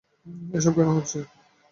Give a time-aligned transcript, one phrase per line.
[0.53, 1.19] এ সব কেনো হচ্ছে?